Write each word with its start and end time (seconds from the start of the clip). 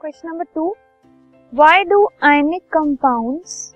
Question 0.00 0.28
number 0.28 0.44
two 0.54 0.74
why 1.52 1.82
do 1.84 1.98
ionic 2.24 2.62
compounds 2.72 3.74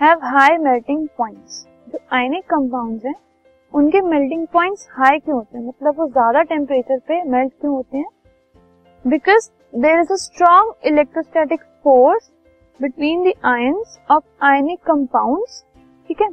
have 0.00 0.20
high 0.24 0.56
melting 0.58 1.06
points 1.18 1.66
जो 1.88 1.98
ionic 2.12 2.44
compounds 2.44 3.04
हैं, 3.04 3.14
उनके 3.74 4.00
melting 4.00 4.46
points 4.46 4.88
high 4.90 5.18
क्यों 5.18 5.36
होते 5.36 5.58
हैं? 5.58 5.66
मतलब 5.66 5.98
वो 5.98 6.06
ज़्यादा 6.08 6.42
टेम्परेचर 6.42 6.98
पे 6.98 7.22
मेल्ट 7.24 7.52
क्यों 7.60 7.74
होते 7.74 7.98
हैं? 7.98 8.06
Because 9.04 9.50
there 9.74 10.00
is 10.00 10.12
a 10.12 10.16
strong 10.16 10.86
electrostatic 10.86 11.62
force 11.84 12.30
between 12.80 13.22
the 13.24 13.34
ions 13.44 13.98
of 14.10 14.24
ionic 14.44 14.82
compounds 14.86 15.64
ठीक 16.08 16.22
है? 16.22 16.28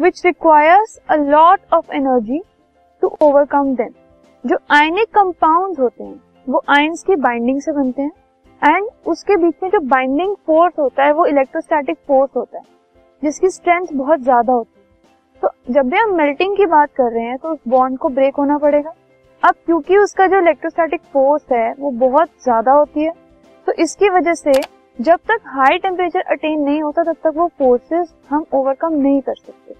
Which 0.00 0.24
requires 0.26 0.98
a 1.10 1.16
lot 1.16 1.74
of 1.74 1.92
energy 1.92 2.42
to 3.02 3.16
overcome 3.22 3.74
them 3.74 3.92
जो 4.44 4.58
आयनिक 4.70 5.14
कंपाउंड्स 5.14 5.80
होते 5.80 6.04
हैं, 6.04 6.20
वो 6.48 6.62
आयंस 6.70 7.04
की 7.06 7.16
बाइंडिंग 7.18 7.60
से 7.60 7.72
बनते 7.72 8.02
हैं। 8.02 8.12
एंड 8.62 8.88
उसके 9.06 9.36
बीच 9.36 9.54
में 9.62 9.70
जो 9.70 9.78
बाइंडिंग 9.82 10.34
फोर्स 10.46 10.78
होता 10.78 11.04
है, 11.04 11.12
वो 11.12 11.24
इलेक्ट्रोस्टैटिक 11.26 11.98
फोर्स 12.08 12.30
होता 12.36 12.58
है, 12.58 12.64
जिसकी 13.22 13.48
स्ट्रेंथ 13.50 13.86
बहुत 13.94 14.20
ज़्यादा 14.20 14.52
होती 14.52 14.70
है। 14.70 15.40
तो 15.42 15.72
जब 15.72 15.88
भी 15.90 15.96
हम 15.98 16.14
मेल्टिंग 16.16 16.56
की 16.56 16.66
बात 16.68 16.90
कर 16.92 17.10
रहे 17.12 17.24
हैं 17.24 17.38
तो 17.38 17.52
उस 17.52 17.58
बॉन्ड 17.68 17.98
को 17.98 18.08
ब्रेक 18.10 18.36
होना 18.36 18.58
पड़ेगा। 18.58 18.92
अब 19.42 19.54
क्योंकि 19.66 19.96
उसका 19.98 20.26
जो 20.26 20.40
इलेक्ट्रोस्टैटिक 20.40 21.00
फोर्स 21.12 21.44
है, 21.52 21.72
वो 21.72 21.90
बहुत 21.90 22.28
ज़्यादा 22.44 22.72
होती 22.72 23.04
है 23.04 23.12
तो 23.66 23.72
इसकी 23.74 24.08
वजह 24.10 24.34
से 24.34 24.52
जब 24.98 25.18
तक 25.28 25.40
हाई 25.48 25.78
टेम्परेचर 25.78 26.20
अटेन 26.22 26.60
नहीं 26.60 26.82
होता, 26.82 27.02
तब 27.02 27.16
तक 27.24 27.32
वो 27.36 27.46
फोर्सेस 27.58 28.14
हम 28.30 28.44
ओवरकम 28.54 28.94
नहीं 28.94 29.20
कर 29.20 29.34
सकते। 29.36 29.74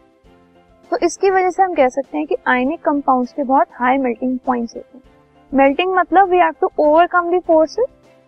तो 0.90 0.96
इसकी 1.06 1.30
वजह 1.30 1.50
से 1.50 1.62
हम 1.62 1.74
कह 1.74 1.88
सकते 1.90 2.18
हैं 2.18 2.26
कि 2.26 2.36
आयनिक 2.48 2.80
कंपाउंड्स 2.82 3.32
के 3.32 3.42
बहुत 3.44 3.68
हाई 3.72 3.98
मेल्टिंग 4.00 4.38
पॉइंट्स 4.46 4.76
होते 4.76 4.98
हैं। 4.98 5.04
मेल्टिंग 5.52 5.94
मतलब 5.94 6.28
we 6.28 6.38
have 6.38 6.54
to 6.60 6.70
overcome 6.80 7.30
the 7.30 7.38
forces 7.40 7.86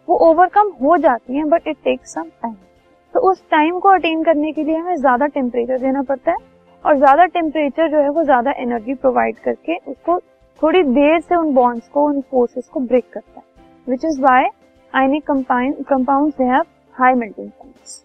वो 0.09 0.17
ओवरकम 0.29 0.71
हो 0.83 0.97
जाती 0.97 1.37
हैं 1.37 1.49
but 1.49 1.69
it 1.69 1.77
takes 1.85 2.15
some 2.15 2.29
time 2.43 2.55
तो 3.15 3.21
उस 3.31 3.43
टाइम 3.51 3.79
को 3.81 3.89
अटेन 3.89 4.23
करने 4.25 4.53
के 4.53 4.65
लिए 4.65 4.77
हमें 4.77 4.97
ज़्यादा 4.97 5.27
टेम्परेचर 5.27 5.79
देना 5.79 6.03
पड़ता 6.03 6.31
है 6.31 6.37
और 6.85 6.97
ज़्यादा 6.97 7.25
टेम्परेचर 7.35 7.89
जो 7.91 7.99
है 7.99 8.09
वो 8.09 8.25
ज़्यादा 8.25 8.53
एनर्जी 8.59 8.95
प्रोवाइड 8.95 9.39
करके 9.39 9.77
उसको 9.87 10.19
थोड़ी 10.61 10.83
देर 10.83 11.21
से 11.21 11.35
उन 11.35 11.53
बॉन्ड्स 11.55 11.89
को, 11.89 12.07
उन 12.07 12.21
फोर्सेस 12.21 12.69
को 12.69 12.81
ब्रेक 12.81 13.05
करता 13.13 13.41
है 13.41 13.45
which 13.87 14.05
is 14.05 14.21
why 14.21 14.45
ionic 14.95 15.27
compound 15.27 16.33
they 16.33 16.45
have 16.45 16.65
high 16.95 17.15
melting 17.15 17.51
points 17.51 18.05